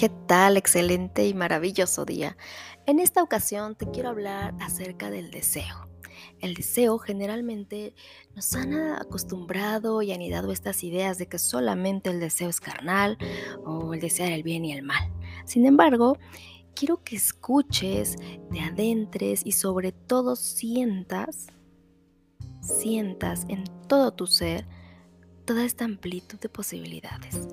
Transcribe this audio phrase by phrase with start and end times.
[0.00, 0.56] ¿Qué tal?
[0.56, 2.34] Excelente y maravilloso día.
[2.86, 5.90] En esta ocasión te quiero hablar acerca del deseo.
[6.38, 7.92] El deseo generalmente
[8.34, 13.18] nos han acostumbrado y anidado estas ideas de que solamente el deseo es carnal
[13.66, 15.12] o el desear el bien y el mal.
[15.44, 16.16] Sin embargo,
[16.74, 18.16] quiero que escuches,
[18.50, 21.48] te adentres y sobre todo sientas,
[22.62, 24.64] sientas en todo tu ser
[25.50, 27.48] toda esta amplitud de posibilidades,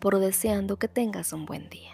[0.00, 1.92] por deseando que tengas un buen día.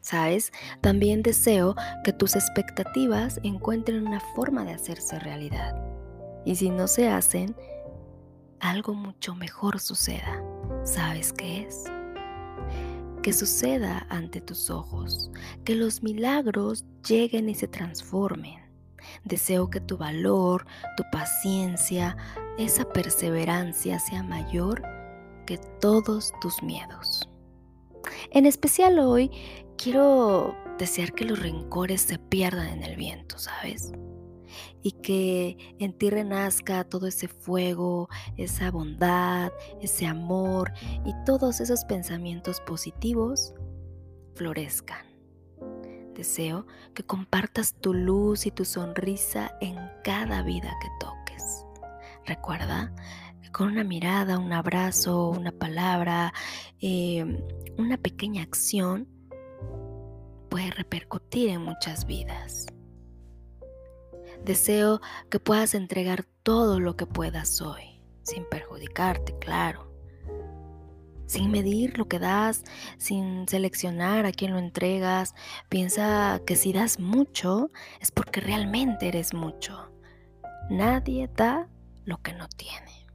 [0.00, 0.52] ¿Sabes?
[0.80, 5.74] También deseo que tus expectativas encuentren una forma de hacerse realidad.
[6.44, 7.54] Y si no se hacen,
[8.60, 10.42] algo mucho mejor suceda.
[10.84, 11.84] ¿Sabes qué es?
[13.22, 15.30] Que suceda ante tus ojos,
[15.64, 18.68] que los milagros lleguen y se transformen
[19.24, 20.66] Deseo que tu valor,
[20.96, 22.16] tu paciencia,
[22.58, 24.82] esa perseverancia sea mayor
[25.48, 27.26] que todos tus miedos.
[28.32, 29.30] En especial hoy
[29.78, 33.90] quiero desear que los rencores se pierdan en el viento, ¿sabes?
[34.82, 40.70] Y que en ti renazca todo ese fuego, esa bondad, ese amor
[41.06, 43.54] y todos esos pensamientos positivos
[44.34, 45.06] florezcan.
[46.12, 51.64] Deseo que compartas tu luz y tu sonrisa en cada vida que toques.
[52.26, 52.92] Recuerda
[53.52, 56.32] con una mirada, un abrazo, una palabra,
[56.80, 57.38] em,
[57.76, 59.08] una pequeña acción
[60.48, 62.66] puede repercutir en muchas vidas.
[64.44, 69.88] Deseo que puedas entregar todo lo que puedas hoy, sin perjudicarte, claro
[71.28, 72.64] sin medir lo que das,
[72.96, 75.34] sin seleccionar a quién lo entregas.
[75.68, 79.92] Piensa que si das mucho es porque realmente eres mucho.
[80.70, 81.68] Nadie da
[82.04, 83.07] lo que no tiene.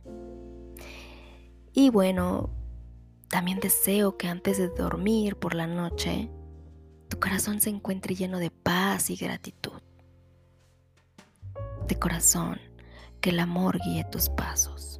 [1.73, 2.49] Y bueno,
[3.29, 6.29] también deseo que antes de dormir por la noche,
[7.09, 9.81] tu corazón se encuentre lleno de paz y gratitud.
[11.87, 12.59] De corazón,
[13.21, 14.93] que el amor guíe tus pasos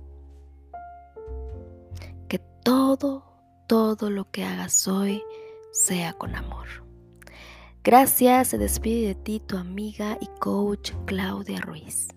[2.64, 3.26] todo,
[3.68, 5.22] todo lo que hagas hoy
[5.72, 6.68] sea con amor.
[7.84, 12.08] Gracias, se despide de ti tu amiga y coach Claudia Ruiz.